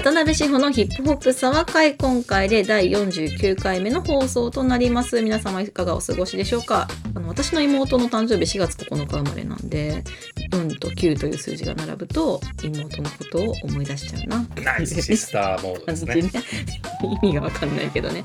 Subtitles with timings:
[0.00, 5.20] 渡辺志保のヒップホップサワ会今回で第49回目の放送となります。
[5.22, 6.86] 皆様いかがお過ごしでしょうか？
[7.16, 10.04] あの私の妹の誕生日4月9日生まれなんで
[10.52, 14.46] 4と9という数字が並ぶと妹のことを思い出しちゃうな。
[14.62, 16.30] ナイスシスターモードです ね。
[17.22, 18.24] 意味がわかんないけどね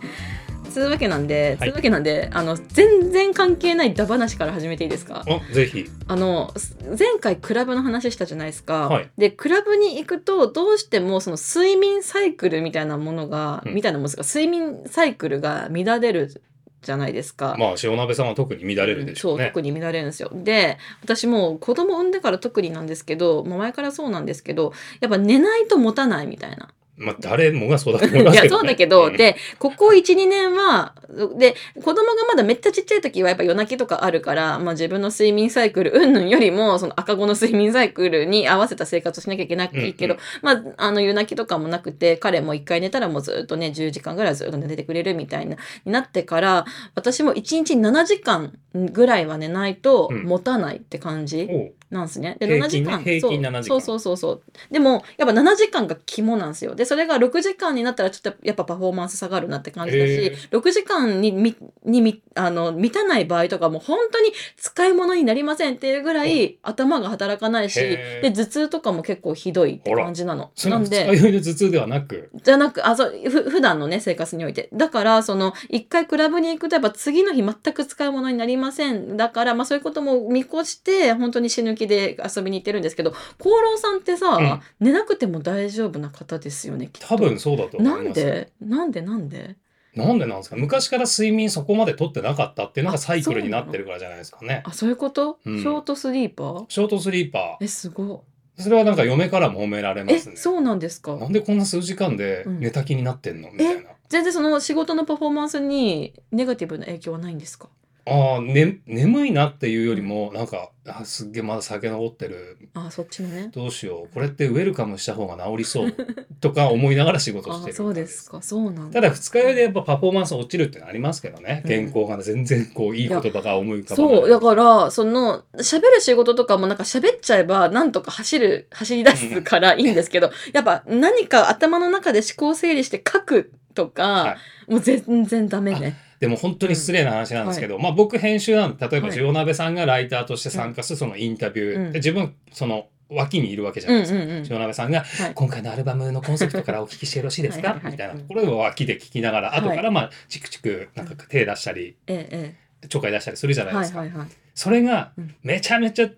[0.73, 1.69] つうわけなんで、はい。
[1.69, 5.23] つうわけなんであの全然関係ないダ話から始めていいですか？
[5.27, 5.89] おぜひ。
[6.07, 9.09] あのす前回クラブの話したじゃないですか、はい。
[9.17, 13.75] でクラブに行くとどうしてもその睡眠サイクルみたいなものが、うん。
[13.75, 14.23] みたいなものですか？
[14.23, 16.41] 睡眠サイクルが乱れる
[16.81, 17.55] じゃないですか。
[17.57, 19.43] まあ塩鍋さんは特に乱れるでしょうね。
[19.45, 20.29] そう特に乱れるんですよ。
[20.33, 28.49] で私もう子供産んでから特になんですけど前からそうなんですけどやっぱ寝ないと持たないみたいなまあ誰もがそうだと思いますけど、ね。
[28.49, 30.93] いやそうだけど、うんでここ12年は
[31.37, 51.47] で子供がまだめっちゃちっちゃい時はやっぱ夜泣きとかあるから、まあ、自分の睡眠サイクル云々よりもその赤子の睡眠サイクルに合わせた生活をしなきゃいけないけど、うんまあ、あの夜泣きとかもなくて彼も一回寝たらもうずっとね10時間ぐらいずっと寝てくれるみたいなになってから私も1日7時間ぐらいは寝ないとうん持たないって感じ。
[51.49, 52.37] おうなんですね。
[52.39, 53.03] で、7平均ね時間。
[53.03, 54.41] 平均7時間そうそうそうそう。
[54.71, 56.75] でも、やっぱ7時間が肝なんですよ。
[56.75, 70.51] で、それが6時間になったらちょっとやっぱパフォーマンス下がるなって感じだしへ、6時間にみにみあの満たない場合とかも本当に使い物になりませんっていうぐらい頭が働かないし、で、頭痛とかも結構ひどいって感じなの。
[70.65, 74.69] なんで、は二日酔いの頭痛ではなく、じゃなく、あ、そう、ふ、普段のね、生活において。
[74.73, 79.17] だから、その、一回クラブに行くと、やっぱ次の日全く使うものになりません。
[79.17, 88.23] だから、まあそういうことも見越して、本当に死ぬ気で遊びに行ってるんですけど、功労さんってさ、寝なくても大丈夫な方ですよね、多分そうだと思ないんます。
[88.23, 88.51] で？
[88.61, 89.01] なんで？
[89.01, 89.55] なんで？
[89.95, 90.55] なんでなんですか？
[90.55, 94.63] 昔から睡眠そこまで取ってなかったっていうのがあサイクルになってるからじゃないですかね。
[94.65, 95.59] あ、そういうこと、うん。
[95.59, 96.65] ショートスリーパー？
[96.67, 98.63] ショートスリーパえ、すごー。
[98.63, 100.35] それはなんか嫁からも褒められますね。
[100.35, 101.15] そうなんですか？
[101.15, 103.51] なんでこんな数時間で寝た気になってんの？
[103.51, 103.89] みたいな。
[104.09, 107.69] 全然その仕事のパフォーマンスにネガティブな影響はないんですか？
[108.05, 112.57] ああ、ね、眠いなっていうよりも、なんか、あすっげえまだ酒残ってる。
[112.73, 113.49] あ、そっちのね。
[113.53, 114.13] どうしよう。
[114.13, 115.95] これってウェルカムした方が治りそう。
[116.41, 117.73] とか思いながら仕事してあ、る。
[117.73, 118.29] そうです。
[118.29, 118.41] か。
[118.41, 119.01] そうなんだ。
[119.01, 121.61] ただ二日酔いでやっぱパフォーマンス落ちるってのありますけどね。
[121.65, 124.17] うん原稿が全然こういい言葉が思い浮かばない。
[124.19, 134.37] そう、だから、その、喋る仕事とかもなんか喋っちゃえば、なんとか走る、走り出すからいいんですけど、やっぱ何か頭の中で思考整理して書くとか、は
[134.67, 135.97] もう全然ダメね。
[136.23, 144.23] でも本当に失礼な話なんですけど、まあ僕編集なんで、例えばはい塩鍋さんがライターとして参加するそのインタビュー、うんで自分その脇にいるわけじゃうなんいですか。
[144.23, 144.47] うんうん。
[144.49, 145.33] 塩鍋さんがはい。
[145.35, 147.71] 今回のアルバムのコンセプトからお聞きしてよろしいですか？
[147.71, 153.73] はいはいはいみたいなところを脇で聞きながら、はい後からまあチクチクなんか手出したり、ええ、ちょっかい出したりするじゃええ。
[153.73, 153.99] ないですか。
[153.99, 154.27] はいはいはい。
[154.55, 156.09] それがうんめちゃめちゃ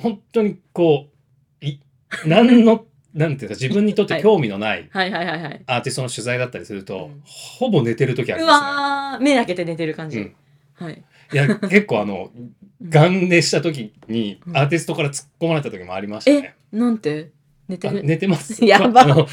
[0.00, 1.08] 本当にこ
[1.60, 1.78] うい
[2.24, 4.88] 何のなんていうか自分にとって興味のない。
[4.92, 10.18] アーティストの取材だったりすると、うんほぼ寝てる時ありうまわー、目開けて寝てる感じ。
[10.18, 10.34] すね。
[10.74, 10.92] はい。
[10.92, 12.52] うん、いや結構あのうん
[12.88, 16.54] ガン寝した時にうんアーティストから突っ込まれた時もありましたね。
[16.72, 17.30] なんて？
[17.68, 17.90] 寝て。
[17.90, 18.62] 寝てます。
[18.64, 19.28] やばあの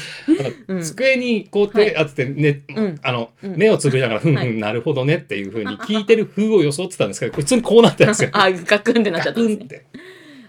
[0.68, 8.30] うん机にこう手当てて、ねうんあのうん目をつぶりながら、ふんふはいん、なるほどねっていうふうに聞いてる風を装ってたんですけど、普通にこうなったんですよ。
[8.34, 9.56] あ、ガクンってなっちゃガったんですね。
[9.56, 9.86] クンって。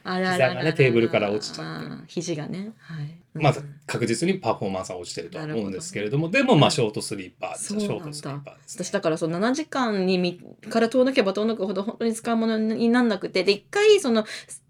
[0.04, 2.72] あらららら膝がねテーブルから落ちちゃって肘がね。
[2.80, 3.16] はい。
[3.34, 14.26] まずうん確実にパフォーマンスは落ちてるとは思うんですけれども、なでもまあショートスリーパーショートスリーパーです、私だからその7時間にみから遠のけば遠のくほど本当に使うものになんなくてで一回その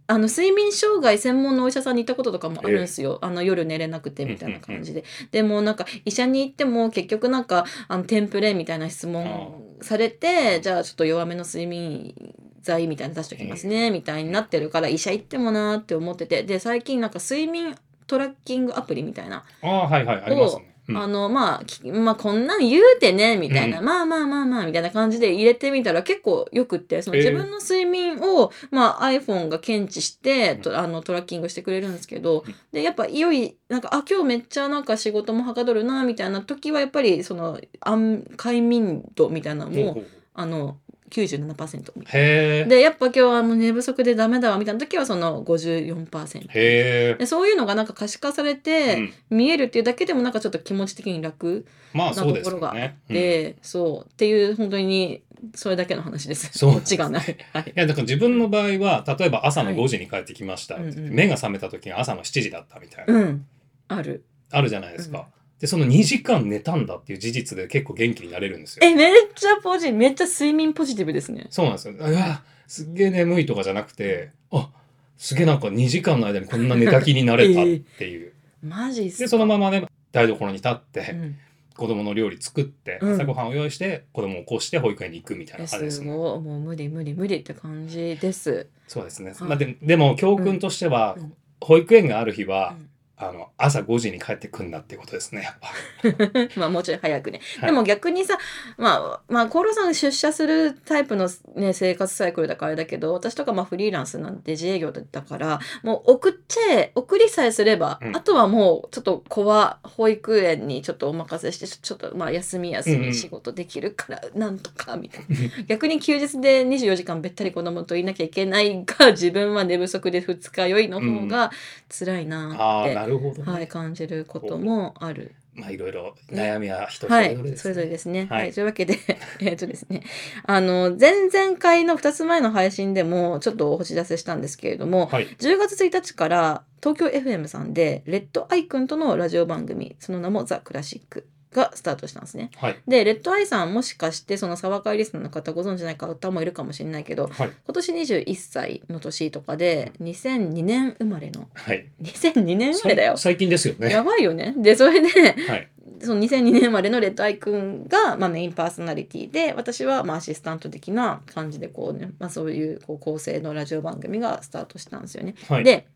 [0.08, 12.16] あの睡眠障害専門のお医者さんに行ったこととかもあるんですよ、あの夜寝れなくてみたいな感じで、でもなんか医者に行っても結局なんかあのテンプレみたいな質問されてじゃあちょっと弱めの睡眠
[12.62, 16.44] 剤みたいなの出しておきますね、みたいになってるから医者行ってもなーって思ってて。
[16.44, 17.76] で最近なんか睡眠
[18.10, 19.44] トラッキングアプリみたいな。
[19.62, 20.98] ああはいはいありますね、うん。
[20.98, 40.02] あの、まあ、きまあ、こんなん言うてね、みたいな、うまあまあまあまあ、みたいな感じで入れてみたら結構よくって、そのえー自分の睡眠を、まあ iPhone が検知して、とあのトラッキングしてくれるんですけどうん、で、やっぱいよい、なんか、あ、今日めっちゃなんか仕事もはかどるな、みたいな時は、やっぱり、その、安、快眠度みたいなのも、
[40.34, 40.78] あの、
[41.10, 42.12] 97%みた。
[42.14, 46.48] で、やっぱ今日はもう寝不足でダメだわ、みたいな時は、その54%。
[46.50, 55.22] へえ、でそういうのがなんか可視化されて、うん見えるっていうだけでもなんかちょっと気持ち的に楽なところがあって、そうっていう本当に
[55.56, 56.50] それだけの話です。
[56.58, 57.38] そうこっちがない。
[57.54, 57.64] はい。
[57.70, 63.46] いやだから自分の場合は例えば朝のはい5時に帰ってきましたって言って、うんうん目が覚めた時が朝の7時だったみたいな、うん。
[63.88, 64.24] ある。
[64.52, 65.24] あるじゃないですか、うん
[65.60, 68.86] でその2時間寝たんだっていう事実で結構元気になれるんですよ。
[68.86, 71.48] え、めっちゃポジ、めっちゃ睡眠ポジティブですね。
[71.50, 71.94] そうなんですよ。
[71.98, 74.70] うわすっげえ眠いとかじゃなくてあ
[75.18, 77.66] すげえなんか2時間の間にこんな寝た気になれたっ
[77.98, 78.34] ていう、
[78.64, 79.24] マジっすか。
[79.24, 81.38] でそのままね台所に立っうてん。
[81.76, 83.14] 子供の料理作ってうん。
[83.16, 86.08] 朝ごはんを用意して子供を起こして保育園に行くみたいな感じですすね。
[86.12, 86.40] ごい。
[86.40, 88.68] もう無理無理無理って感じです。
[88.88, 89.32] そうですね。
[89.32, 91.34] はいまあででも教訓としてはうん。
[91.62, 92.90] 保育園がある日はうん
[93.22, 95.42] あの朝5時に帰ってくんなってことですね。
[95.44, 96.50] やっぱ。
[96.56, 97.42] まあもうちょい早くね。
[97.60, 98.38] はいでも逆にさ、
[98.78, 115.36] まあ、まあ、コーロさん出社するタイプのね、生活サイクルだからあれだけど、私とかまあフリーランスなんて自営業だったから、もう送っちゃえ、送りさえすれば、うんあとはもうちょっと子は保育園にちょっとお任せして、ちょっとまあ休み休うんうんみ仕事できるから、なんとか、みたいな。
[115.68, 121.52] 逆に休日で24時間べったり子供といなきゃいけないが、自分は寝不足で二日酔いの方が
[121.90, 123.52] 辛いなって、なるほど、ね。
[123.52, 125.36] はい、感じることもある。
[125.54, 128.28] まあいろいろ悩みは人そはいれぞれで、す、それぞれですね。
[128.30, 128.98] ははいい、というわけで、
[129.42, 130.04] えっとですね、
[130.46, 135.28] あの、前々回の2つ前の配信でも、ちょっとお知らせしたんですけれども、はい。
[135.28, 142.52] 10月1日から東京 FM さんで、レッドアイくんとのラジオ番組、その名もザ・クラシックがスタートしたんですね。
[142.58, 142.78] はい。
[142.88, 147.52] で、レッドアイさんもしかして、その沢会リスナーの方ご存知ない方もいるかもしれないけど、はい。
[147.66, 151.88] 今年21歳の年とかで、2002年生まれの、はい。
[152.02, 153.18] 2002年生まれだよ。
[153.18, 153.90] 最近ですよね。
[153.90, 154.54] やばいよね。
[154.58, 155.10] で、それで、
[155.48, 155.70] はい。
[156.02, 165.36] その2002年生まれのレッドアイくんが、まあ、メインパーソナリティで私はまあアシスタント的な感じでこうね、まあ、そういうこう構成のラジオ番組がスタートしたんですよね。
[165.50, 165.64] はい。
[165.64, 165.88] で、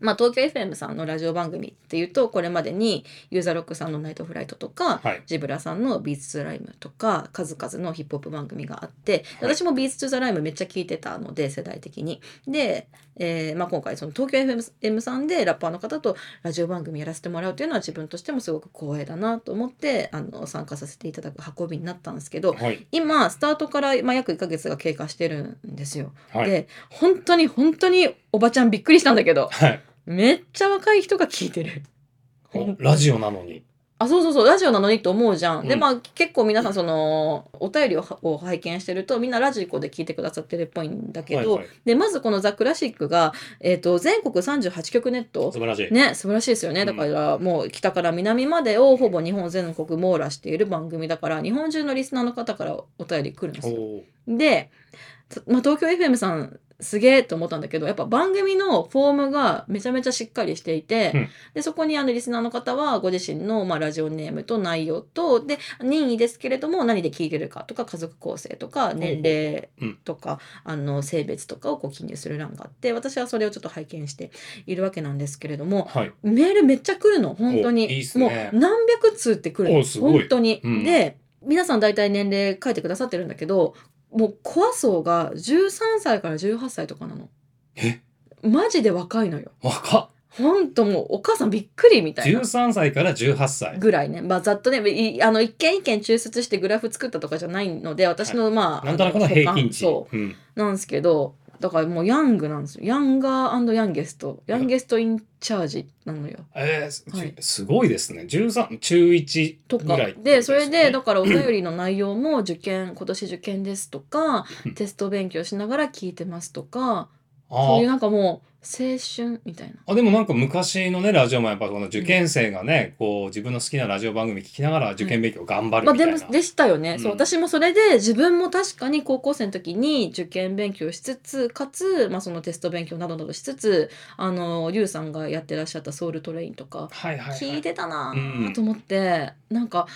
[0.00, 5.22] まあ、東京 FM さんのラジオ番組っていうとこれまでに YOU THE ROCK さんの「ナイトフライト」とか、はい。
[5.26, 12.20] Zeebra さんの「ビーツ・トゥ・ライム」とか数々のヒップホップ番組があってはい私も「ビーツ・トゥ・ザ・ライム」めっちゃ聞いてたので世代的に。
[12.46, 22.86] で、えーまあ、今回その東京 FM さんでラッパーの方とラジオ番組やらせてもらうというのは自分としてもすごく光栄だなと思ってあの参加させていただく運びになったんですけどはい。
[22.92, 26.12] 今スタートから、まあ、約1ヶ月が経過してるんですよ。
[26.30, 26.50] はい。
[26.50, 29.80] で本当に本当におばちゃんびっくりしたんだけどはい。
[30.10, 31.82] めっちゃ若い人が聞いてる。
[32.52, 33.62] おラジオなのに。
[34.02, 35.68] あそうそうそうラジオなのにと思うじゃん。
[35.68, 45.92] でうんまあ結構皆さんそのお便りをを拝見してるとみんなラジコで聞いてくださってるっぽいんだけど、はいはいでまずこの「ザ・クラシックが」えー、と全国38局ネット素晴らしい。
[45.92, 53.76] ね素晴らしいですよねうんだからもう北から南までをほぼ日本全国網羅している番組だから日本中のリスナーの方からお便り来るんですよ。
[53.76, 54.70] おで、
[55.19, 61.28] つまあ、東京 FM さんすげえと思ったんだけどやっぱ番組のフォームがめちゃめちゃしっかりしていて、うん。
[61.54, 69.86] でそこにあのリスナーの方はご自身の、まあ、ラジオネームと内容とで任意ですけれども何で聞いてるかとか家族構成とか年齢う。
[69.86, 74.30] んとか、あの性別とかをこう記入する欄があって私はそれをちょっと拝見して
[74.66, 76.12] いるわけなんですけれどもはい。
[76.22, 77.88] メールめっちゃ来るの本当に。
[77.88, 78.04] ね。
[78.14, 80.84] もう何百通って来るの本当に、うん。
[80.84, 83.74] で皆さん大体年齢書いてくださってるんだけど
[84.12, 85.70] もうコア層が13
[86.00, 87.28] 歳から18歳とかなの
[87.76, 88.00] え？
[88.42, 90.08] マジで若いのよ若っ。
[90.30, 93.78] ほんともうお母さんびっくりみたいな13歳から18歳。
[93.78, 99.80] ぐらいねまあざっとねいあの一件一件抽出してグラフ作ったとかじゃないので私の、まあなんとなくの平均値。
[99.80, 100.36] そううん。
[100.54, 102.84] なんですけどだからもうヤングなんですよ。
[102.84, 104.42] ヤンガーヤンゲスト。
[104.46, 106.38] ヤンゲストインチャージなのよ。
[106.54, 107.34] えーすはい。
[107.38, 108.22] すごいですね。
[108.22, 109.84] 13、中1とか。
[109.84, 114.74] ぐらい、でそれでだかからお便りの内容も受験今年受験ですとかうん。
[114.74, 117.08] テスト勉強しながら聞いてますとか
[117.50, 119.74] あそういうーなんかもう青春みたいな。
[119.86, 138.18] あでもなんか昔のねラジオもやっぱこの受験生がね、こう自分の好きなラジオ番組聞きながら受験勉強頑張るまあ、みたいな、でもでしたよね、そううん私もそれで自分も確かに高校生の時に受験勉強しつつかつ、まあ、そのテスト勉強などなどしつつあのリュウさんがやってらっしゃった「ソウルトレイン」とか聞いてたなう
[138.50, 138.52] ん。
[138.52, 139.86] と思って、なんか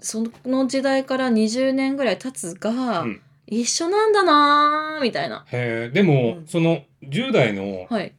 [0.00, 3.20] その時代から20年ぐらい経つが、うん。
[3.46, 5.44] 一緒なんだなみたいな。
[5.52, 6.46] へえでも、うん。
[6.46, 8.14] その10代のはい、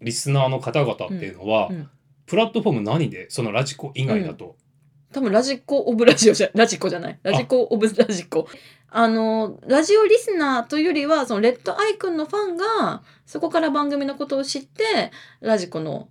[0.00, 1.90] リスナーの方々っていうのは、うんうん。
[2.26, 4.56] プラットフォーム何でそのラジコ以外だと、
[5.12, 7.18] 多分ラジコオブラジオじゃ ラジコじゃない？
[7.22, 8.48] ラジコオブラジコ。
[8.96, 15.10] あのラジオリスナーというよりはそのレッドアイコンのファンがそこから番組のことを知って
[15.40, 16.08] ラジコの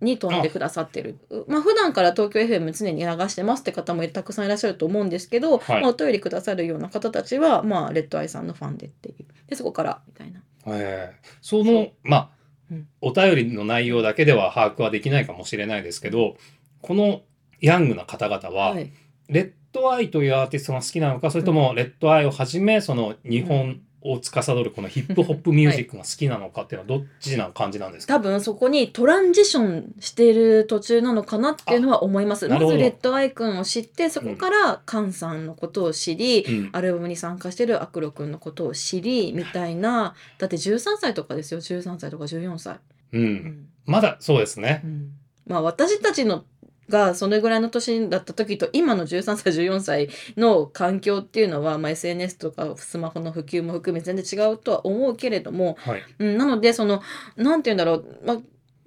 [0.00, 1.18] に飛んでくださってる。
[1.48, 5.82] まあ普段から東京 FM 常に流してますって方もたくさんいらっしゃると思うんですけど、はい。
[5.82, 9.24] まあ、お便りくださるような方たちは、まあ、レッドアイさんのファンでっていう。
[9.48, 10.42] でそこからみたいな。
[10.68, 12.30] ええそのまあ、
[12.70, 12.88] うん。
[13.00, 16.36] お便りの内容だけでは把握はできないかもしれないですけど
[16.82, 17.22] この
[17.60, 18.92] ヤングな方々は、はい。
[19.28, 23.80] レッドアイというアーティストが好きなのかそれともレッドアイをはじめその日本
[24.12, 32.48] を司るこのヒップホップミュージックが好きなのかっていうのはどっちな感じなんですか、多分そこにトランジションしている途中なのかなっていうのは思います。
[32.48, 36.70] まずレッドアイくんを知ってそこからカンさんのことを知り、うん。
[36.72, 41.60] アルバムに参加してるアクロくんのことを知りみたいなだって13歳とかですよ。
[41.60, 42.76] 13歳とか14歳。
[43.12, 43.68] う、うんん。
[43.86, 44.82] まだそうですね。
[44.84, 45.10] うん。
[45.46, 46.44] まあ私たちの
[46.88, 56.02] がそれぐらいの年だった時と今の13歳14歳の環境っていうのは、まあ、SNS とかスマホの普及も含め全然違うとは思うけれども、はい。
[56.18, 57.02] うん、なのでその
[57.36, 58.38] なんて言うんだろう、まあ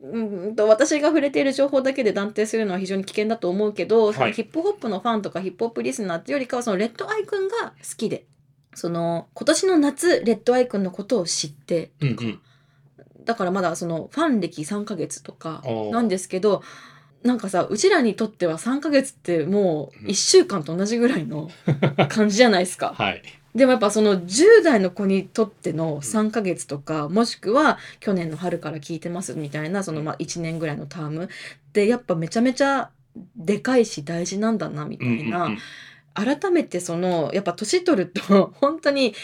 [0.01, 4.13] うんと私が触れている情報だけで断定するのは非常に危険だと思うけど、はい。
[4.13, 8.25] そのヒップホップのファンとかヒップホップリスナーっていうよりかはそのレッドアイくんが好きで
[8.75, 12.39] その今年の夏レッドアイくんのことを知ってとか、うんうん。
[13.25, 16.63] だからまだそのファン歴3ヶ月とかなんですけど
[17.23, 20.09] なんかさうちらにとっては3ヶ月ってもううん。
[20.09, 21.49] 1週間と同じぐらいの
[22.09, 22.93] 感じじゃないですか。
[22.97, 23.21] はい。
[23.55, 31.29] でもやっぱその10代の子にとっての3ヶ月とかもしくは去年の春から聞いてますみたいなそのまあ1年ぐらいのターム
[31.73, 32.91] でやっぱめちゃめちゃ
[33.35, 35.49] でかいし大事なんだなみたうんいな、
[36.13, 39.15] 改めてそのやっぱ年取ると 本当に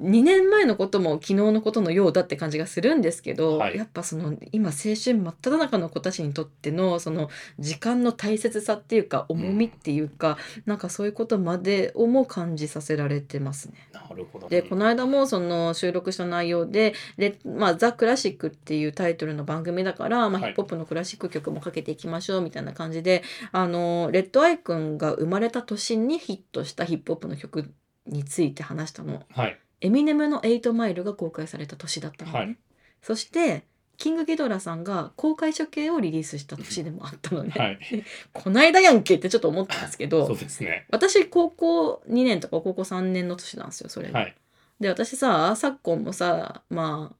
[0.00, 13.88] 2年前のことも昨日のことのようだって感じがするんですけど、はいやっぱその今青春真っ只中の子たちにとってのその時間の大切さっていうか重みっていうか、なんかそういうことまでをも感じさせられてますね。
[13.92, 14.48] なるほど。
[14.48, 27.72] でこの間もその収録した内容で「レまあ、ザ・クラシック」っていうタイトルの番組だから、まあ、はいヒップホップのクラシック曲もかけていきましょうみたいな感じで、あのレッドアイくんが生まれた年にヒットしたヒップホップの曲
[28.06, 29.22] について話したの。
[29.30, 29.58] はい。
[29.80, 32.38] エミネムの「エイトマイル」が公開された年だったのね。
[32.38, 32.56] はい
[33.02, 33.64] そして
[34.00, 37.52] キングギドラさんが公開処刑をリリースした年でもあったのね。
[37.54, 37.78] はい。
[38.32, 40.86] こないだやんけってちょっと思ったんですけど そうですね。
[40.90, 44.20] 私高校2年とか高校3年の年なんですよそれが。
[44.20, 44.34] はい。
[44.80, 47.16] で私さ昨今もさまあ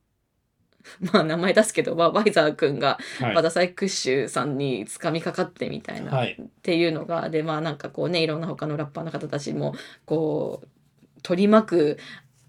[1.13, 3.35] まあ名前出すけど、まあ、ワイザー君がはい。
[3.35, 6.39] バダサイクッシュさんにつかみかかってみたいな、はい。
[6.41, 9.75] っていうのがでまあなんかこうねいろんな他のラッパーの方たちも
[10.07, 10.69] こう
[11.23, 11.99] 取り巻く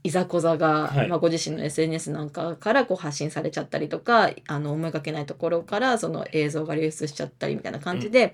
[0.04, 1.08] いざこざが、はい。
[1.08, 8.34] まあ、ご自身の SNS なんかからこう発信されちゃったりとかあの思いがけないところからその映像が流出しちゃったりみたいな感じで、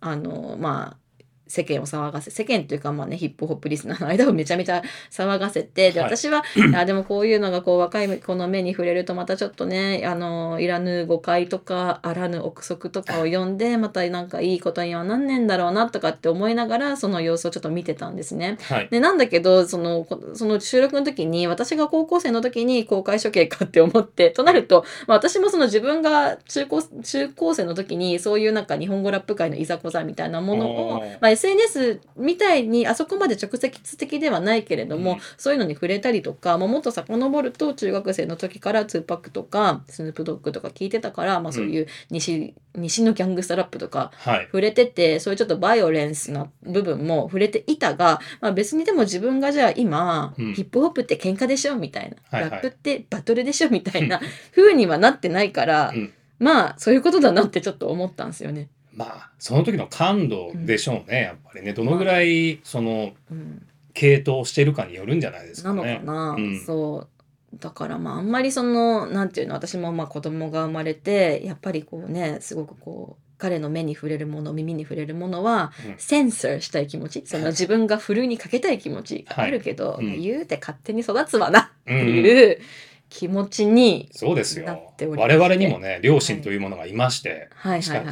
[0.00, 1.07] あのまあ
[1.48, 6.42] 世間を騒がせ世間というかまあねヒップホップリスナーの間を めちゃめちゃ騒がせてではい私は、
[6.74, 18.58] あでもこういうのがこう若い子の目に触れるとまたちょっとねあのいらぬ誤解とかあらぬ憶測とかを読んでまたなんかいいことにはなんねんだろうなとかって思いながらその様子をちょっと見てたんですね。
[18.62, 18.88] はい。
[18.90, 35.18] でなんだけどそのこその収録の時に私が高校生の時に公開処刑かって思ってとなると、まあ、私もその自分が中高中高生の時にそういうなんか日本語ラップ界のいざこざみたいなものをまあ、SNS みたいにあそこまで直接的ではないけれども、うん。
[35.36, 44.44] そういうのに触れたりとか、まあ、もっと遡ると中学生の時から2パックとかスヌープドッグとか聞いてたから、まあ、そういう西,、西のギャングスタラップとかはい。
[44.46, 50.54] 触れててそういうちょっとバイオレンスな部分も触れていたが、まあ、別にでも自分がじゃあ今、うん。
[50.54, 52.50] ヒップホップって喧嘩でしょみたいな、はいはい。
[52.50, 54.20] ラップってバトルでしょみたいな
[54.54, 56.12] 風にはなってないから、うん。
[56.38, 58.68] まあそういうことだなってちょっと思ったんですよね。
[58.98, 61.72] まあ、その時の感度でしょうね、やっぱりね。
[61.72, 63.66] どのぐらい、その、うん。
[63.94, 65.94] 系統してるかによるんじゃないですかなね。
[65.94, 66.60] のかな、うん。
[66.64, 67.08] そ
[67.52, 67.58] う。
[67.58, 75.94] だからまああんまりそのなんていうの私もまあ子供が生まれてやっぱりこうねすごくこう彼の目に触れるもの耳に触れるものは、うん。
[75.96, 77.22] センサーしたい気持ち？
[77.26, 79.24] その自分がふるいにかけたい気持ち？
[79.28, 80.20] があるけど、はいうん。
[80.20, 82.60] 言うて勝手に育つわなっていう
[83.08, 84.92] 気持ちに、そうですよ。
[85.16, 87.82] 我々にもね両親というものがいまして、はい。
[87.82, 88.02] しか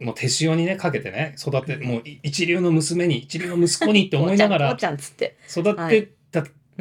[0.00, 4.76] もう手塩にねかけてね育てもうい一流の娘に一流の息子にって思いながら。
[4.76, 6.12] 育って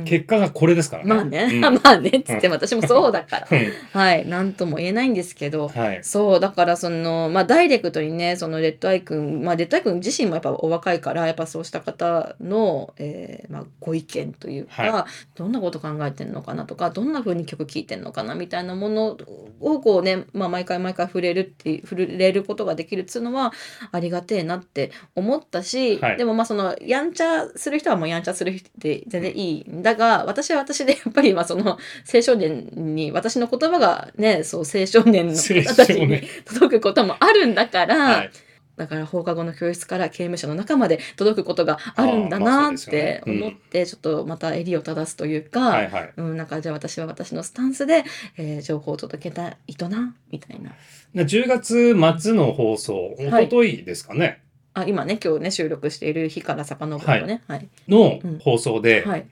[0.05, 1.09] 結果がこれですからね。
[1.09, 1.61] まあね、うん。
[1.61, 2.09] まあね。
[2.09, 3.47] っつって私もそうだから。
[3.51, 3.71] うん。
[3.91, 5.99] はい、なんとも言えないんですけど、はい。
[6.03, 19.17] そうだからそのまあダイレクトにねそのレッドアイ君まあレッドアイ君自身もやっぱお若いからやっぱそうした方の、えーまあ、ご意見というか、はどんなこと考えてんのかなとかどんな風に曲聴いてんのかなみたいなもの
[19.59, 23.53] をこうね、まあ、毎回毎回触れるって触れることができるっていうのは
[23.91, 26.17] ありがてえなって思ったし、はい。
[26.17, 31.77] でもまあそのやんちゃする人はもうやんちゃする人で全然いいんだが私は私でやっぱりまあその
[32.13, 38.31] 青少年に私の言葉がねそう青少年の方たちに届くこともあるんだから、はい。
[38.77, 46.13] だから放課後の教室から刑務所の中まで届くことがあるんだなって思って、ちょっとまた襟を正すというか、はいはい。
[46.17, 48.05] うん、なんかじゃあ私は私のスタンスで、
[48.37, 50.71] えー情報を届けたいとなみたいな。
[51.13, 54.41] な10月末の放送、一はい昨日ですかね、
[54.73, 57.43] あ今ね今日ね収録している日から遡るとね。
[57.47, 57.67] はい。
[57.87, 58.39] のうん。
[58.39, 59.25] 放送で、はい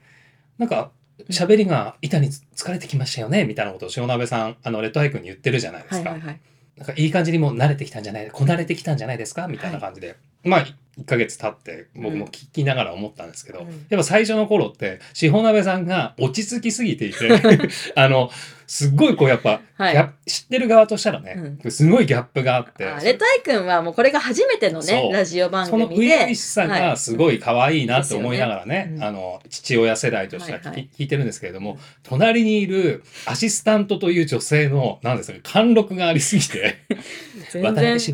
[0.60, 0.90] なんか
[1.30, 6.40] 喋りが板に疲れてきましたよねみたいなことを塩鍋さんあのレッドハイ君に言ってるじゃないですか、はいはいはい。
[6.76, 10.16] なんかいい感じにもう慣れてきたんじゃないこなれてきたんじゃないですかみたいな感じで。
[10.44, 10.66] まあ
[11.00, 13.66] 1ヶ月経って僕も聞きながら思ったんですけど、うん。
[13.66, 17.28] やっぱ最初の頃ってしほなべさんが落ち着きすぎていて
[17.96, 18.30] あの
[18.70, 19.94] すっごいこうやっぱ、はい。
[19.94, 22.86] ギャップ知ってる側としたらね、すごいギャップがあって。
[22.86, 25.08] あレタイ君はもうこれが初めてのそう。
[25.08, 28.96] ねラジオ番その組で初々しさがすごい可愛いなって思いながらね,、ですよね。
[28.96, 29.04] うん。
[29.04, 30.88] あの父親世代としては聞き,、はいはい。
[30.96, 36.76] 聞いてるんですけれども隣にいるアシスタントという女性の何ですか貫禄がありすぎて。
[37.50, 38.04] 全渡然嬉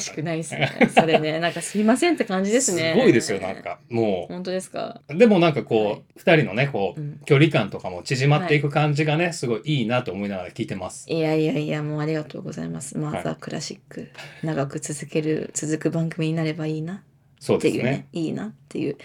[0.00, 0.90] しくないですね。
[0.92, 2.94] それねなんかすいませんって感じですね。
[2.96, 3.78] すごいですよなんか。
[3.88, 5.00] も本当ですか？
[5.08, 6.02] うでもなんかこう、はい。
[6.16, 7.20] 二人のねこう、うん。
[7.24, 11.10] 距離感とかも縮まっていく感じがね、すごいいいなと思いながら聞いてます。
[11.10, 12.98] いやいやいやもうありがとうございます。
[12.98, 14.10] まあ、はクラシック
[14.42, 17.02] 長く続ける続く番組になればいいな
[17.38, 18.08] そうっていうねですね。
[18.12, 18.96] いいなっていう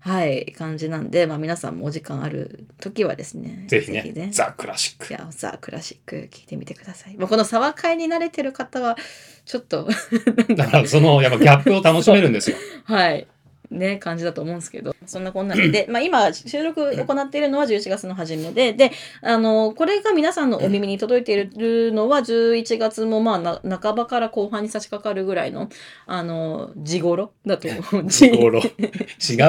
[0.00, 5.12] はい感じなんでまあ皆さんもお時間ある時はですねぜひねザ・クラシック。
[5.12, 7.16] いやザ・クラシック聞いてみてください。
[7.16, 8.96] もうこの沢会に慣れてる方は
[9.44, 9.88] ちょっと
[10.56, 12.56] だから そのやっぱギャップを楽しめるんですよ。
[12.84, 13.26] はい
[13.72, 14.94] ね感じだと思うんですけど。
[15.06, 18.72] そんなこんなでで、 まあ、今収録行っているのは11月の初めで。
[18.72, 25.68] であのこれが皆さんのお耳に届いているのは11月もまあな半ばから後半に差し掛かるぐらいの
[26.06, 28.06] あの時頃だと思う。
[28.08, 28.62] 時ゴロ違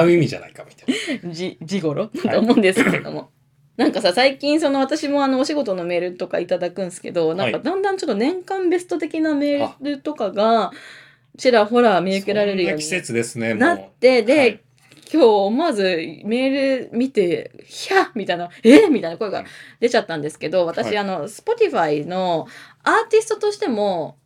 [0.04, 1.30] う意味じゃないかみたいな。
[1.32, 2.10] じ時頃？
[2.24, 3.30] だと思うんですけれども。
[3.76, 7.64] なんかさ最近その私もあのお仕事のメールとかいただくんですけどなんかはい。
[7.64, 10.70] だんだんちょっと年間ベスト的なメールとかが
[11.38, 13.54] ちらほら見受けられるように季節ですね。
[13.54, 14.60] なっもてで、はい
[15.12, 15.82] 今日思わず
[16.24, 19.44] メール見て「ひゃ!」みたいな「えみたいな声が
[19.78, 22.48] 出ちゃったんですけど私、はいあの Spotify の
[22.82, 24.16] アーティストとしても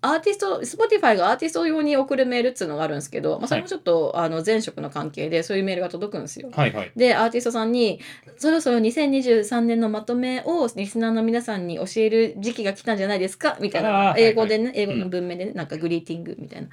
[0.00, 6.48] アーティスト Spotify がアーティスト用に送るメールっていうのがあるんですけど、まあ、それもちょっと、あの前職の関係でそういうメールが届くんですよ。
[6.48, 6.92] うはいはい。
[6.96, 8.00] でアーティストさんに
[8.36, 13.56] そろそろ2023年のまとめをリスナーの皆さんに教える時期が来たんじゃないですか？
[13.60, 16.68] みたいあなー英語でね、英語うんの文面でね、なんかグリーティングみたいな。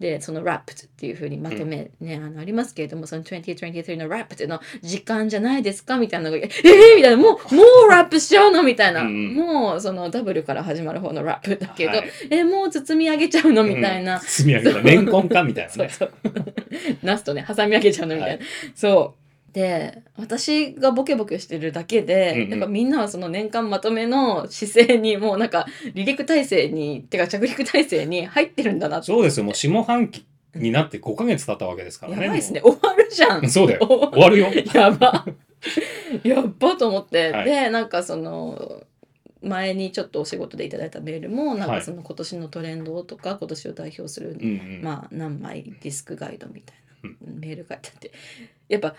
[0.00, 14.14] でそのラップっていうふうにまとめね、あのありますけれどもその2023のラップの時間じゃないですかみたいなのが「えー!」みたいな「もうもうラップしちゃうの?」みたいな、うんもうその W から始まる方のラップだけど「はいえもう包み上げちゃうの?」みたいな。
[14.14, 15.88] うん積み上げたレンコンかみたいなね。
[15.90, 16.34] そうそう。
[17.02, 18.44] ナスとね、挟み上げちゃうのみたいな。
[18.74, 19.27] そう。
[19.52, 29.06] で、私がボケボケしてるだけで、うんうんやっぱみんなはその年間まとめの姿勢にもうなんか離陸体制に、てか着陸体制に入ってるんだなって。
[29.06, 29.44] そうですよ。
[29.44, 32.22] もう下半期になって5ヶ月経ったわけですからね。
[32.22, 32.60] やばいですね。
[32.62, 33.50] 終わるじゃん。
[33.50, 33.86] そうだよ。
[33.88, 34.48] お終わるよ。
[34.74, 35.26] やば。
[36.22, 38.84] やっばと思って、はいでなんかその
[39.42, 44.80] 前にちょっとお仕事でいただいたメールもなんはいかその今年のトレンドとか今年を代表するうんうん。
[44.82, 48.12] まあ何枚ディスクガイドみたいなメールがいてあって
[48.68, 48.94] やっぱ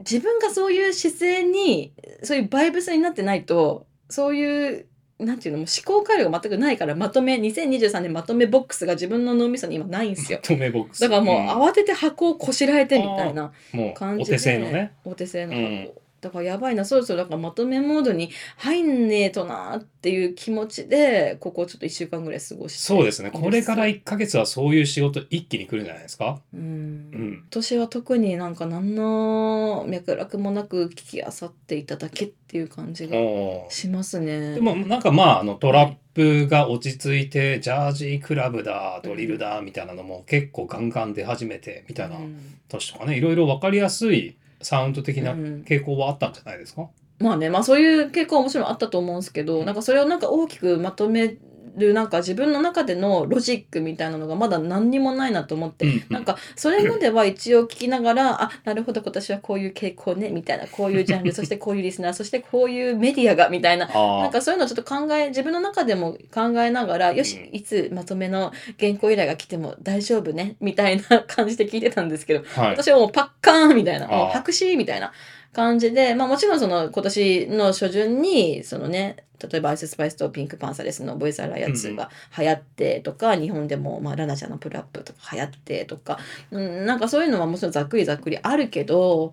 [0.00, 4.86] 自分がそういう姿勢にそういうバイブスになってないとそういう
[5.18, 11.00] なんていうの思考回路が全くないからまとめ2023年まとめボックスが自分の脳みそに今ないんですよまとめボックス。
[11.00, 13.52] だからもううん慌てて箱をこしらえてみたいな
[13.94, 14.92] 感じで、お手製のね。
[15.04, 23.30] お手製の箱、うんだからやばいなそろそろだからまとめモードに入んねえとなっていう気持ちでここちょっと1週間ぐらい過ごしてそうですね。
[23.30, 26.40] これから1ヶ月はそういう仕事一気に来るんじゃないですか？
[26.52, 27.32] うんうん。
[27.40, 33.16] 今年は特になんか何の脈絡もなく聞きあさっていただけっていう感じが
[33.70, 34.54] しますね。
[34.54, 45.62] でもなんかまああのトラップが落ち着いてジャージークラブだドリルだみたいなのも結構ガンガン出始めてみたいなうん年とかねいろいろ分かりやすいサウンド的なうん。
[45.66, 51.36] 傾向はあったんじゃないですか、まあねまあそういう傾向はもちろんあったと思うんですけどなんかそれをなんか大きくまとめ
[51.78, 55.86] るなんか自分の中でのロジックみたいなのがまだ何にもないなと思って。
[55.86, 56.04] うん。
[56.10, 67.56] なんかそれまでは一応聞きながらあなるほど今年はこういう傾向ねみたいなこういうジャンル そしてこういうリスナーそしてこういうメディアがみたいななんかそういうのをちょっと考え自分の中でも考えながらよしうん。
[67.56, 72.70] いつまとめの原稿依頼が来ても大丈夫ねみたいな感じで聞いてたんですけどはい。
[72.72, 75.12] 私はもうパッカーンみたいなもう白紙みたいな
[75.52, 86.18] 感じでまあもちろんその今年の初旬にそのね例えばアイススパイスとピンクパンサレスのボイスアライア2が流行ってとか、日本でも、まあ、ラナちゃんのプルアップとか流行ってとか、
[86.50, 89.32] うん、なんかそういうのはもちろんざっくりざっくりあるけど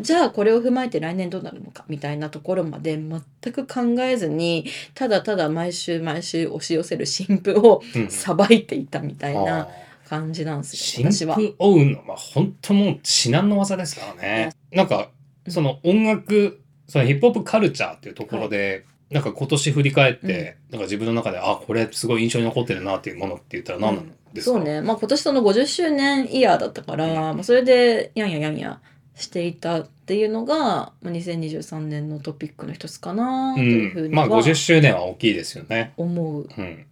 [0.00, 9.68] じゃあこれを踏まえて来年どうなるのかみたいなところまで全く考えずにただただ毎週毎週押し寄せる新婦をうんさばいていたみたいあなー
[10.08, 11.34] 感じなんです新よ私は。
[11.34, 14.52] 婦追うのは本当もう至難の技ですからね。
[14.70, 15.08] なんか
[15.48, 28.80] その音楽そのヒップホップカルチャーっていうところで、なんか今年振り返って、なんか自分の中であこれすごい印象に残ってるなっていうものって言ったら何なんですか、そうね、まあ、今年その50周年イヤーだったから、まあ、それでやんややんや
[29.14, 34.10] していたっていうのが、まあ、2023年のトピックの一つかなうというふうん。
[34.10, 35.92] にまあは50周年は大きいですよね。
[35.98, 36.48] 思う。
[36.56, 36.86] うん、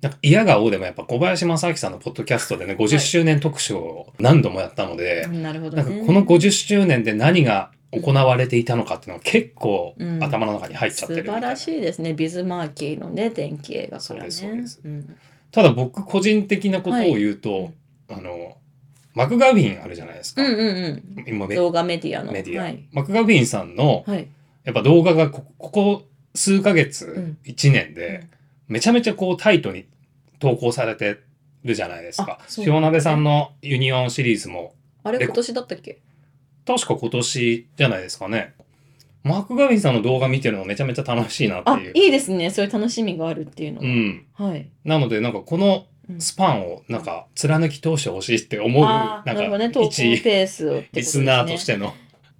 [0.00, 5.82] なんか嫌がおうでもやっぱ小林正明さんのポッドキャストでね、50周年特集を何度もやったので、なるほどね。
[5.82, 11.56] なんかこの50周年で何が行われていたのかっていうのが結構うん頭の中に入っちゃってるみたいな。
[11.56, 12.14] 素晴らしいですね。
[12.14, 14.30] ビズマーキーのね、電気映画からね。
[14.30, 15.16] そうですそうん
[15.52, 17.72] ただ僕個人的なことを言うと、はい
[18.10, 18.56] あの、
[19.14, 20.42] マクガフィンあるじゃないですか。
[20.42, 21.02] うんうん
[21.46, 21.48] うん。
[21.54, 22.32] 動画メディアの。
[22.32, 22.84] メディア、はい。
[22.92, 24.28] マクガフィンさんのはい。
[24.64, 26.02] やっぱ動画がこここ
[26.34, 28.26] 数ヶ月、ん1年で
[28.68, 29.86] めちゃめちゃこうタイトに
[30.38, 31.20] 投稿されて
[31.64, 35.98] るじゃないですか塩鍋さんのユニオンシリーズもであれ今年だったっけ？
[36.66, 38.54] 確か今年じゃないですかね。
[39.22, 41.92] マクガフィンさんの動画見てるのめちゃめちゃ楽しいなってあいう。
[41.94, 42.50] いいですね。
[42.50, 43.86] そういう楽しみがあるっていうのが。
[43.86, 44.26] うん。
[44.34, 44.68] はい。
[44.84, 49.68] なのでなんかこのうんスパンをなんか貫き通してほしいって思う、あーなんなるほどね。
[49.68, 51.04] か投稿一ペースをってことリ。
[51.04, 51.92] スナーとしての。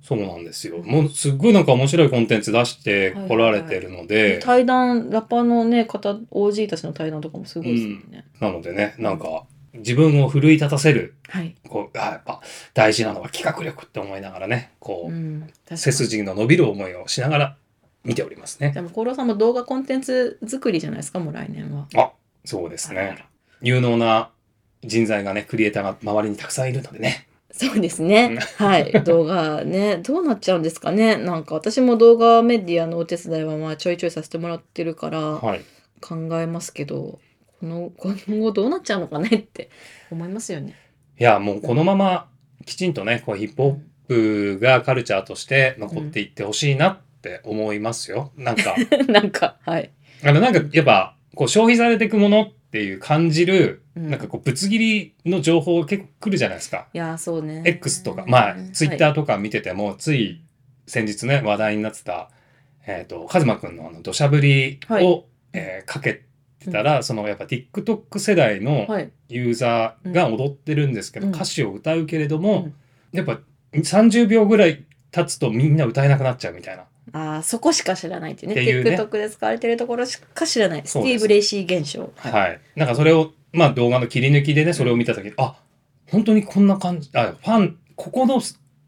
[0.03, 0.79] そうなんですよ。
[0.85, 8.25] もうすっごいなんか面白いコンテンツ出してこられてるので、対談、ラッパーのね、方、OG たちの対談とかもすごいですよね。
[8.39, 9.47] なのでね、なんか
[9.79, 11.55] 自分を奮い立たせる、はい。
[11.69, 12.41] こう、あやっぱ
[12.75, 15.51] 大事なのは企画力って思いながらね、こう、うん。
[15.75, 17.57] 背筋の伸びる思いをしながら
[18.05, 18.71] 見ておりますね。
[18.71, 21.87] でも、コロさんも動画コンテンツ作りじゃないですか、もう来年は。
[21.97, 22.13] あ、
[22.45, 23.25] そうですね。
[23.61, 24.31] 有能な
[24.85, 27.27] 人材がね、クリエイターが周りにたくさんいるのでね。
[27.51, 28.39] そうですね。
[28.59, 28.93] はい。
[29.05, 31.17] 動画ね、 どうなっちゃうんですかね。
[31.17, 35.61] なんか私も動画メディアのお手伝いはまあちょいちょいさせてもらってるからはい。
[36.03, 37.19] 考えますけど、こ
[37.63, 39.71] の今後どうなっちゃうのかねって
[40.11, 40.75] 思いますよね。
[41.19, 42.29] いや、もうこのまま
[42.65, 48.33] きちんとね、こうヒップホップがカルチャーとして残っていってほしいなって思いますよ。
[48.37, 48.75] なんか、
[49.09, 49.91] なんか、はい。
[50.23, 56.87] あの、なんかやっぱ、こう消費されていくものっていう感じる、うんなんかこう、ぶつ切りの情報結構来るじゃないですか。
[56.93, 57.63] いやー、そうね。
[57.65, 59.11] X とか、まあ、ツイッター。
[59.13, 60.43] ーとか見てても、つい
[60.87, 62.31] 先日ね、話題になってた、
[62.87, 66.26] えっ、と、カズマくんのあの、土砂降りを、はいえーかけ
[66.59, 69.11] てたら、そのやっぱ TikTok 世代のはい。
[69.29, 72.75] ユーザーが踊ってるんですけど、うん歌詞を歌うけれども、うん
[73.13, 73.39] やっぱ
[73.73, 76.85] 30秒ぐらい経つとみんな歌えなくなっちゃうみたいな。
[77.13, 78.61] ああ、そこしか知らないっていうね。
[78.61, 80.83] っていうね TikTok で使われてるところしか知らない。
[80.85, 82.13] スティーブ・レイシー現象。
[82.17, 82.61] はい。
[82.75, 85.57] なんかそれを、まあ動画の切り抜きでね、それを見たときに、あ、
[86.11, 88.41] 本当にこんな感じ、あ、ファン、ここの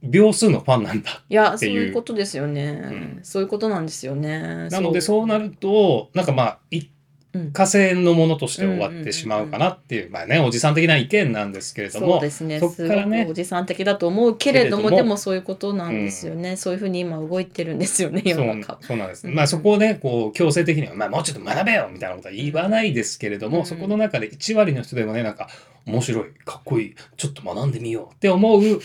[0.02, 1.22] 秒数のファンなんだ。
[1.28, 2.72] いや、そうっていういうことですよね。
[2.72, 4.68] んそういうことなんですよね。
[4.70, 6.90] なのでそうなると、なんかまあ、一
[7.34, 7.52] うん。
[7.52, 12.58] 過性のものとして終わってしまうかなっていう、まあね、おじさん的な意見なんですけれどそうも、ですね。
[12.60, 13.26] そっからね。
[13.28, 16.56] おじさん的だと思うけれども、でもそういうことなんですよね。
[16.56, 18.46] そういうふうに今動いてるんですよね、世そう。
[18.46, 18.78] の中。
[18.80, 19.26] そうなんです。
[19.26, 19.34] うん。
[19.34, 23.66] まあそこをね、こう強制的には、まあもうちょっと学べよみたいなことは言わないですけれども、うん。
[23.66, 25.48] そこの中で1割の人でもね、なんか
[25.86, 28.80] 面白い、かっこいい、ちょっと学んでみようって思う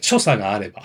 [0.00, 0.82] 所作があれば、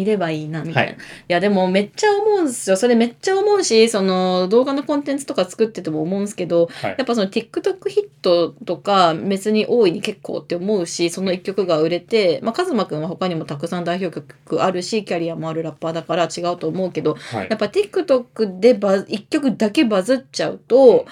[0.00, 0.92] いればいいな、みたいな。
[0.92, 2.76] はいい、や、でもめっちゃ思うんですよ。
[2.76, 21.06] それめっちゃ思うし、その動画のコンテンツとか作ってても思うんですけど、はいやっぱその TikTok ヒットとか別に大いに結構って思うしその一曲が売れて、まあ、カズマくんは他にもたくさん代表曲あるしキャリアもあるラッパーだから違うと思うけどはいやっぱ TikTok でバズ一曲だけバズっちゃうと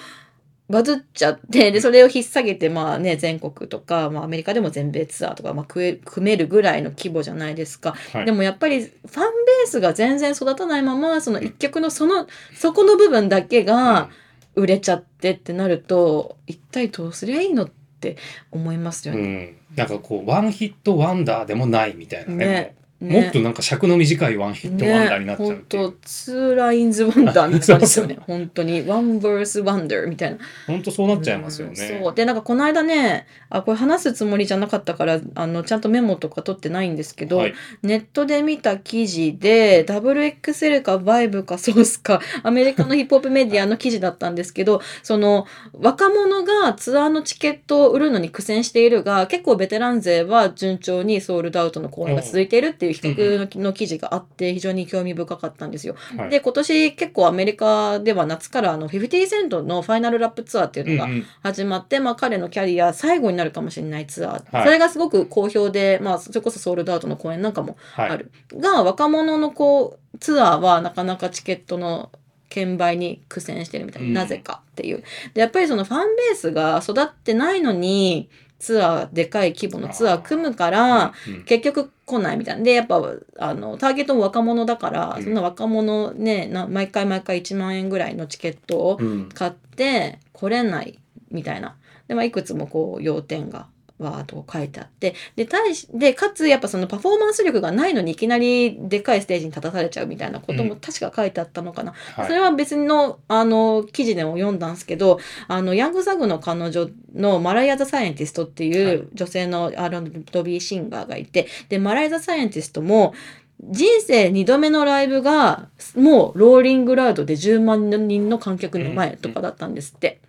[0.68, 7.94] バズっちゃってでそれを引っ提げてまあね全国とか、まあ、アメリカでも全米ツアーとか、まあ、組めるぐらいの規模じゃないですか。
[8.12, 8.26] はい。
[8.26, 14.10] でもやっぱりファンベースが全然育たないままその一曲のそのそこの部分だけが、
[14.58, 18.16] 売れちゃってってなると一体どうすりゃいいのって
[18.50, 19.22] 思いますようね。
[19.22, 22.46] ん、なんかこう one hit wonder でもないみたいなね。
[22.46, 28.18] ねもっとなんか尺の短い one hit wonder になっちゃうっていう、本当 two lines wonder みたいなですよね。
[28.26, 28.82] 本当に。
[28.82, 30.38] one verse wonder みたいな。
[30.66, 32.14] 本当そうなっちゃいますよね、うんそう。
[32.14, 37.54] でなんかこの間ねあこれ話すつもりじゃなかったからあのちゃんとメモとか取ってないんですけど、はい。
[37.82, 55.96] ネットで見た記事で WXL かバイブかソースかアメリカのヒップホップメディアの記事だったんですけどその若者がツアーのチケットを売るのに苦戦しているが結構ベテラン勢は順調にソールドアウトの公演が続いているっていう比較の記事があって非常に興味深かったんですよ。
[56.16, 56.30] はい。
[56.30, 61.26] で今年結構アメリカでは夏からあの50セントのファイナルラップツアーっていうのがうんうん。
[61.42, 64.64] 始まって、まあ、彼のキャリア最後になるかもしれないツアー、はい。
[64.64, 68.10] それがすごく好評で、まあ、それこそソールドアウトの公演なんかもはい。
[68.10, 72.10] ある、が若者のこうツアーはなかなかチケットの
[72.48, 74.14] 券売に苦戦してるみたいな、うん。
[74.14, 75.02] なぜかっていう。
[75.34, 82.62] でやっぱりそのファンベースが育ってないのにツアーでかい規模のツアー組むからうん結局来ないみたいな。
[82.62, 83.00] でやっぱ
[83.38, 85.24] あのターゲットも若者だから、うん。
[85.24, 89.28] そんな若者ねな毎回毎回1万円ぐらいのチケットをうん。
[89.28, 90.98] 買って来れない
[91.30, 91.76] みたいな。
[92.08, 93.66] で、まあ、いくつもこう要点が
[93.98, 100.80] わーっと書いてあってで対しでかつやっぱそのパフォーマンス力がないのにいきなりでかいステージに立たされちゃうみたいなこともうん。
[100.80, 102.26] 確か書いてあったのかな、はい。
[102.26, 108.72] それは別のあの記事でも読んだんですけどあのヤングザグの彼女のマライア・ザ・サイエンティストってはい。
[108.72, 113.14] いう女性の R&B シンガーがいてでマライア・ザ・サイエンティストも
[113.60, 120.20] 人生2度目のライブがもうローリングラウドで10万人の観客の前とかだったんですって。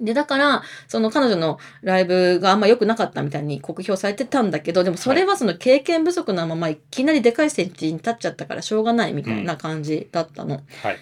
[0.00, 10.62] で、だから、その彼女のライブがあんま良くなかったみたいに酷評されてたんだけど、でもそれはその経験不足なままいきなりでかいステージに立っちゃったからしょうがないみたいな感じだったの。
[10.82, 10.96] はい。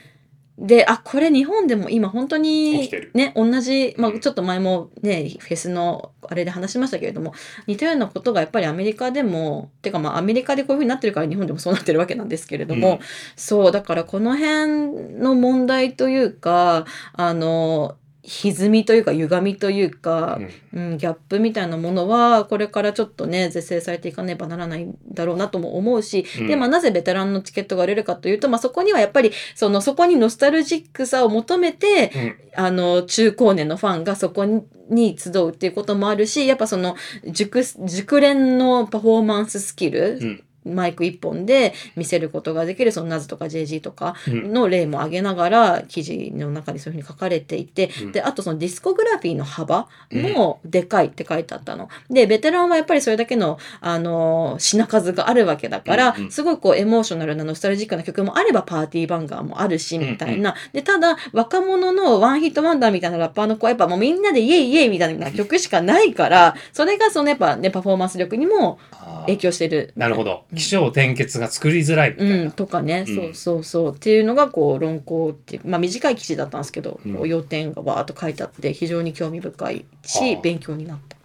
[0.58, 7.34] で、あ、これ日本でも今本当起にね、同じ、まあうんちょっと前もね、フェスのあれで話しましたけれども、
[7.66, 12.98] 似たようなことがやっぱりアメリカでも、てかまあアメリカでこういうふうになってるから日本でもそうなってるわけなんですけれども、うん
[13.36, 20.38] そう、だからこの辺の問題というか、あの、歪みというか歪みというか、
[20.72, 20.90] うん。
[20.90, 26.46] うん、ギャップみたいなものはこれからちょっとね是正されていかねばならないんだろうなとも思うし、うん。
[26.48, 32.64] でまあなぜベテランのチケットが売れるかというと、まあ、そこにはやっぱりそのそこにノスタルジックさを求めてうん。
[32.64, 51.88] あの中高年のファンがそこにに集うっていうこともあるしやっぱその熟熟練のパフォーマンススキル、うんマイク一本で見せることができるそのナズとか JG とかうんの例も挙げながら記事の中にそういうふうに書かれていて、うんであとそのディスコグラフィーの幅もでかいって書いてあったの。
[52.10, 60.54] でベテランはやっぱりそれだけの、あの品数があるわけだから、すごいこうエモーショナルなノスタルジックな曲もあれば party banger もあるしみたいな。
[60.72, 68.78] でただ若者の one hit wonder みたいなラッパーの子はやっぱもうみんなでイエイイエイみたいな曲しかないからそれがそのやっぱねパフォーマンス力にも
[69.22, 69.92] 影響してる。
[69.96, 70.44] なるほど。
[70.56, 72.42] 気象転結が作りづらいみたいな。
[72.42, 73.14] うん、とかね、うん。
[73.14, 73.94] そうそうそう。
[73.94, 77.14] っていうのがこう論考ってまあ短い記事だったんですけど、うん。
[77.14, 81.16] こう要点がわーっと書いてあって非常に興味深いしはあ勉強になった。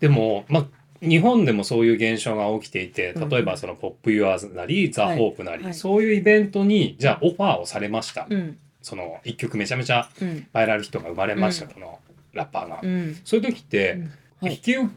[0.00, 0.66] でも、まあ、
[1.00, 3.28] 日本でもそういう現象が起きていて、うん。
[3.28, 5.74] 例えばそのポップユアーズなり、ザ・ホープなり、はい。
[5.74, 8.26] そういうイベントに、じゃあオファーをされました。
[8.28, 8.58] うん。
[8.82, 10.46] その一曲めちゃめちゃうん。
[10.52, 11.72] バイラルヒットが生まれました、うん。
[11.72, 11.98] この
[12.32, 12.80] ラッパーが。
[12.82, 13.18] うん。
[13.24, 14.02] そういう時って、うん。
[14.46, 14.52] はい。
[14.52, 14.88] 引き受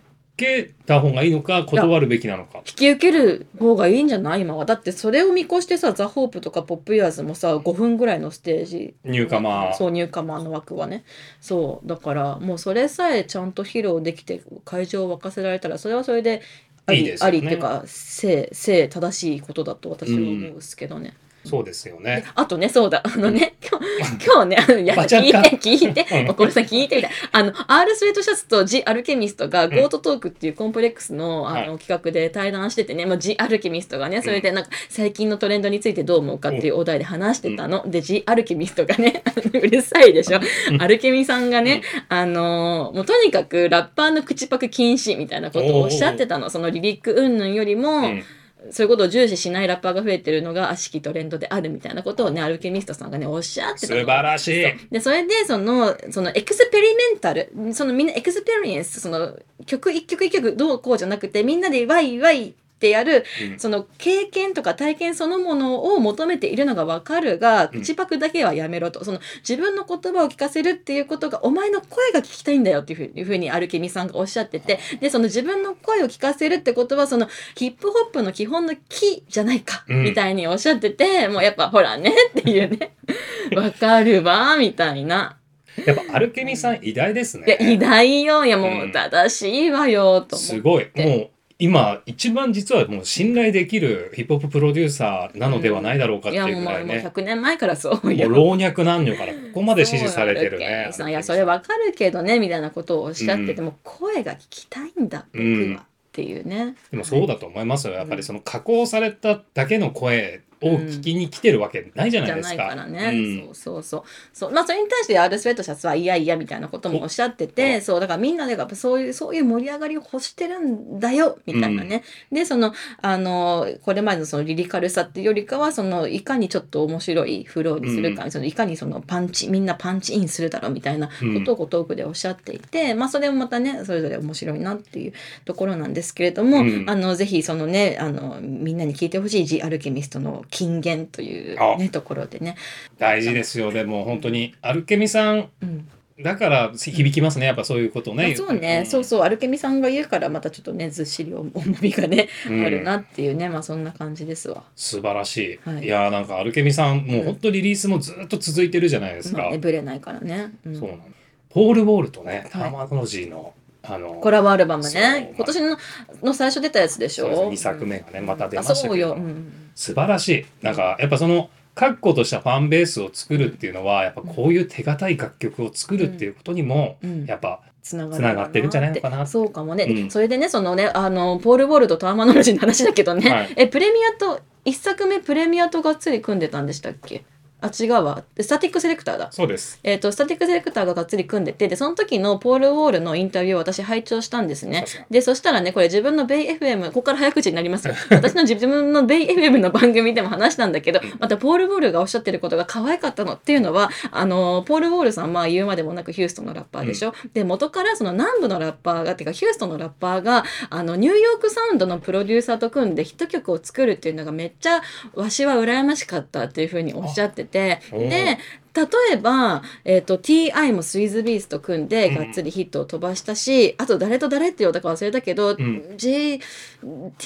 [0.42, 2.60] けた方がいいのか、断るべきなのか。
[2.60, 4.42] 引き受ける方がいいんじゃない？
[4.42, 9.74] 今はだってそれを見越してさザ・ホープとかポップイヤーズもさ5分ぐらいのステージニューカマー。
[9.76, 11.04] そうニューカマーの枠はね
[11.40, 16.42] そうだからもうそれさえちゃんと披露できて会場を沸かせられたらそれはそれで
[16.86, 21.14] ありねありっていうか正正正しいことだと私は思うんですけどね。
[21.44, 22.26] そうですよでね。
[22.36, 26.06] あとね、そうだ、あのね、 今日、今日ね、あの、いや、聞いて、聞いて。
[26.34, 27.12] これさん聞いてみたい。
[27.32, 37.90] あの、R スウェットシャツと G アルケミストが、ん GOAT Talk っていうコンプレックスの、あはの、企画で対談しててね、まあ、G アルケミストがね、それでなんか、最近のトレンドについてどう思うかっていうお題で話してたの。
[37.90, 39.24] で、G アルケミストがね、
[39.54, 40.40] うるさいでしょ。
[40.80, 46.50] アルケミさんがね、あの、もうとにかくラッパーの口パク禁止みたいなことをおっしゃってたの。
[46.50, 48.24] そのリリック云々よりも、うん
[48.70, 54.02] そういうことを重視しないラッパーが増えてるのが悪しきトレンドであるみたいなことをね、アルケミストさんがね、おっしゃってたの。
[54.02, 54.66] 素晴らしい。
[54.92, 69.04] で、それで、その、その experimental、そのみんな experience、その曲一曲一曲どうこうじゃなくて、みんなでワイワイってやる、うんその経験とか体験そのものを求めているのがわかるが、うん口パクだけはやめろと。
[69.06, 82.96] その自分の言葉を聞かせるっていうことが、お前の声が聞きたいんだよっていうふうにアルケミさんがおっしゃってて、で、その自分の声を聞かせるってことは、そのヒップホップの基本のきじゃないか、うんみたいにおっしゃってて、もうやっぱほらねっていうね、
[83.56, 85.38] わかるわ、みたいな。
[85.86, 87.46] やっぱアルケミさん偉大ですね。
[87.48, 88.46] いや、偉大よ。
[88.46, 90.56] いや、もうんう正しいわよ、と思って。
[90.56, 90.90] すごい。
[90.96, 91.30] もう
[91.62, 97.04] 今一番実はもう信頼できるヒップホッププロデューサーなのではないだろうかっていうもう、もうぐらいね。
[97.08, 98.30] 100年前からそうもうよ。
[98.30, 105.82] 老若男女からここまで支持されてるねいや、それわかるけどね、みたいなことをおっしゃってて、も声が聞きたいんだ、僕うんは。
[105.82, 106.76] っていうね。
[106.90, 107.94] でもそうだと思いますよ。
[107.94, 112.56] やっぱりその加工されただけの声を聞きに来てるわけないじゃなじゃいですか。
[112.58, 113.46] ないからね、うん。
[113.46, 114.04] そうそうそう。
[114.34, 131.14] そうまあそれに対してアルスウェットシャツはいやいやみたいなこともおっしゃっててそうだからみんなでやっぱそういうそういう盛り上がりを欲してるんだよみたいなね、でそのあのこれまでのそのリリカルさっていうよりかはそのいかにちょっと面白いフローにするか、そのいかにそのパンチみんなパンチインするだろうみたいなこ
[131.46, 135.14] とをこうトークでおっしゃっていて、まあそれもまたねそれぞれ面白いなっていう
[135.46, 136.86] ところなんですけれども、うん。
[136.88, 142.56] あのぜひそのねあのみんなに聞いてほしい「ジ・アルケミスト」の金言という、ね、ところでね、
[143.00, 143.72] 大事ですよ。
[143.72, 145.88] でも本当にアルケミさんうん
[146.22, 147.46] だから響きますね。
[147.46, 148.34] やっぱそういうことをね。
[148.34, 154.64] あそうね、んそうそうアルケミさんが言うからまたちょっとねずっしり重みがね、うんあるなっていうねまあそんな感じですわ。
[154.76, 155.70] 素晴らしい。
[155.70, 159.40] はいい、やーなんかアルケミさんもう本当リリースもずっと続いてるじゃないですか。
[159.40, 160.54] まあねぶれないからね。
[160.66, 161.04] うんそうなの。
[161.50, 165.34] ポール・ボールとね、はいターマノロジーのあのコラボアルバムね。
[165.36, 165.78] 今年の
[166.22, 167.36] の最初出たやつでしょ？
[167.36, 169.10] そうです2作目がねまた出まあしたけど。
[169.10, 169.52] そうん。
[169.74, 170.46] 素晴らしい。
[170.62, 180.12] なんかやっぱその確固としたファンベースを作るっていうのはやっぱこういう手堅い楽曲を作るっていうことにもうん、やっぱつながってるんじゃないのかなそうかもね、うん。
[180.12, 183.54] それでねそのねあのポール・ウォールとターマノロジーの話だけどね、はい。
[183.56, 187.24] えプレミアと一作目プレミアとがっつり組んでたんでしたっけ？
[187.62, 188.24] あ違うわ。
[188.40, 189.32] スタティックセレクターだ。
[189.32, 189.80] そうです。
[189.84, 194.82] えー、とスタティックセレクターががっつり組んでてでその時のポール・ウォールのインタビューを私拝聴したんですね。
[194.82, 195.06] さすが。
[195.10, 197.94] でそしたらねこれ自分のベイ FM ここから早口になりますよ。
[198.10, 214.82] 私の自分のベイ FM の番組でも話したんだけどまたポール・ウォールがおっしゃってることが可愛かったのっていうのはあのポール・ウォールさんまあ言うまでもなくヒューストンのラッパーでしょ、で元からその南部のラッパーがっていうかヒューストンのラッパーがあのニューヨークサウンドのプロデューサーと組んでヒット曲を作るっていうのがめっちゃ
[215.14, 218.38] わしは羨ましかったっていうふうにおっしゃっててで
[218.74, 222.16] 例えば、えー、と TI もスイズビースと組んでうん。
[222.16, 225.98] がっつりヒットを飛ばしたし、あと誰と誰って言おうたか忘れたけど、ん。
[225.98, 226.44] J テ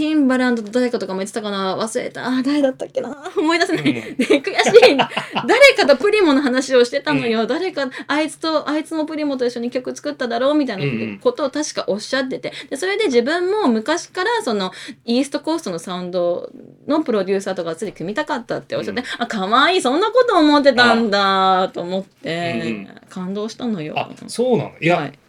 [0.03, 1.77] ィンバランドと誰かとかも言ってたかな。
[1.77, 2.25] 忘れた。
[2.25, 3.31] あー誰だったっけな。
[3.37, 4.17] 思い出せない、うん。
[4.17, 4.97] で 悔しい。
[5.47, 12.53] 誰かとプリモの話をしてたのよ、誰かあいつとあいつもプリモと一緒に曲作っただろうみたいうんなことを確かおっしゃってて。
[12.69, 14.71] でそれで自分も昔からその
[15.05, 16.49] イーストコーストのサウンド
[16.87, 19.07] のプロデューサーとがっつり組みたかったっておっしゃって、うん。
[19.19, 19.81] あ可愛い。
[19.81, 21.34] そんなこと思ってたんだ
[21.73, 23.93] と思って、うん感動したのよ。
[23.97, 24.71] あそうなの？
[24.79, 25.19] いや、はい。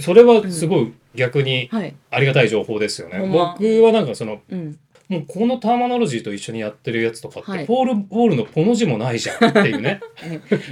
[0.00, 1.94] それはすごい逆にはい。
[2.10, 3.56] ありがたい情報ですよね、ほんま。
[3.58, 7.66] 僕はなんかそのうん、もうこのターマノロジーと一緒にやってるやつとかって、はい。
[7.66, 10.00] ポール・ボールのポの字もないじゃんっていうね。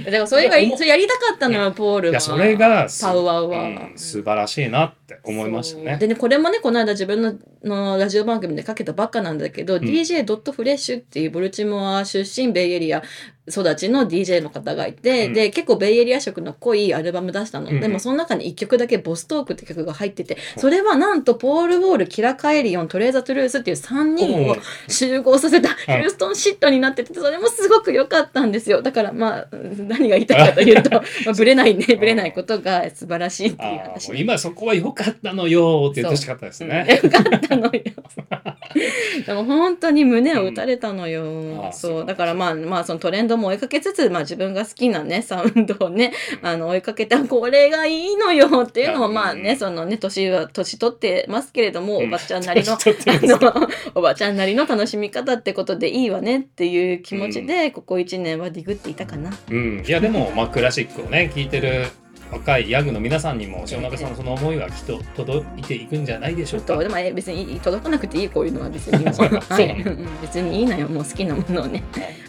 [0.05, 2.11] だからそれが それやりたかったのよポールは。
[2.11, 5.97] いやそれがすパウワウは、うん素晴らしいなって思いましたね。
[5.97, 13.03] でねこれもねこの間自分ののラジオ番組でかけたばっかなんだけど、DJ ドットフレッシュっていうボルチモア出身ベイエリア
[13.49, 15.33] 育ちの DJ の方がいて、うん。
[15.33, 24.55] で結構ベイエリア色の濃いアルバム出したの、うんでもその中に1曲だけ「ボストーク」って曲が入っててそれはなんとポール・ウォールキラ・カエリオントレーザ・トゥルースっていう3人を
[24.87, 28.81] 集合させたヒューストンシットになっててそれもすごく良かったんですよ。
[28.81, 30.91] だからまあ何が言いたいかというと
[31.25, 36.99] まあブレないねブレないことが素晴らしいっていう話今そこは良かったのよって言ってほしかったですね。
[37.03, 37.07] う。
[37.07, 37.11] ん。
[37.11, 37.71] よかったのよ。
[39.25, 41.23] でも本当に胸を打たれたのよ。
[41.23, 41.65] うん。
[41.67, 42.05] あそう。
[42.05, 48.65] だからまあまあそのトレンドも追いかけつつ、まあ、自分が好きなねサウンドをねあの追いかけてあこれがいいのよ。
[48.67, 49.13] っていうのをうん。
[49.13, 52.07] まあねそのね年は年取ってますけれども、うん。
[52.07, 59.31] おばちゃんなりの あのおばちゃんなりの楽しみ方ってことでいいわねっていう気持ちで、ここ1年はディグっていたかな。
[59.49, 61.87] うん、いやでも、まあ、クラシックをね聴いてる
[62.33, 66.73] 若いヤングの皆さんにも塩中さんのその思いはきっと届いていくんじゃないでしょうか。
[66.73, 66.79] と。
[66.79, 69.03] でもえ別に届かなくていいこういうのは別に。
[69.05, 70.87] はい、うん別にいいのよ。
[70.89, 71.83] もう好きなものをね。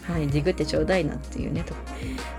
[0.07, 1.63] はい、ディグってちょうだいなっていうね。
[1.65, 1.73] と。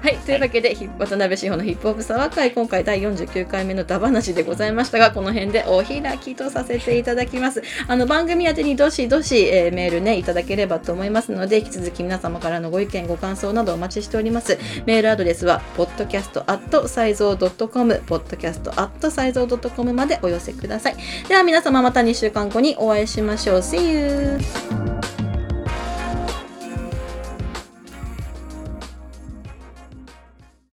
[0.01, 7.63] はい、というわけで、ひ渡辺志保のヒップホップサワー会、今回第49回目のダバなしでございましたが、この辺でお開きとさせていただきます。
[7.89, 14.59] あの番組宛てにどしどし、えーメールね、いただければと思いますので、引き続き皆様からのご意見、ご感想などお待ちしております。
[14.87, 15.61] メールアドレスは、
[17.57, 20.97] com podcast at size of .com までお寄せください
[21.29, 25.36] では皆様また2週間後にお会いしましょう See you!